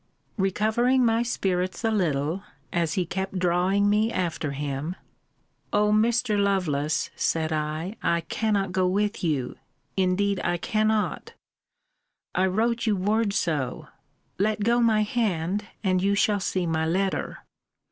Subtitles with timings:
[0.39, 2.41] Recovering my spirits a little,
[2.73, 4.95] as he kept drawing me after him,
[5.71, 6.41] O Mr.
[6.43, 9.57] Lovelace, said I, I cannot go with you
[9.95, 11.33] indeed I cannot
[12.33, 13.89] I wrote you word so
[14.39, 17.37] let go my hand, and you shall see my letter.